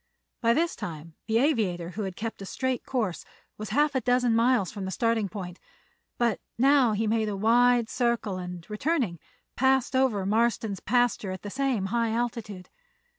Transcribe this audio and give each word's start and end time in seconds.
By 0.41 0.55
this 0.55 0.75
time 0.75 1.13
the 1.27 1.37
aviator, 1.37 1.91
who 1.91 2.01
had 2.05 2.15
kept 2.15 2.41
a 2.41 2.45
straight 2.47 2.87
course, 2.87 3.23
was 3.59 3.69
half 3.69 3.93
a 3.93 4.01
dozen 4.01 4.35
miles 4.35 4.71
from 4.71 4.85
the 4.85 4.89
starting 4.89 5.29
point; 5.29 5.59
but 6.17 6.39
now 6.57 6.93
he 6.93 7.05
made 7.05 7.29
a 7.29 7.37
wide 7.37 7.87
circle 7.87 8.39
and, 8.39 8.67
returning, 8.67 9.19
passed 9.55 9.95
over 9.95 10.25
Marston's 10.25 10.79
pasture 10.79 11.29
at 11.29 11.43
the 11.43 11.51
same 11.51 11.85
high 11.93 12.09
altitude. 12.13 12.69